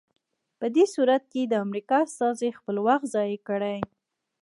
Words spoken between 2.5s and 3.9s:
خپل وخت ضایع کړی.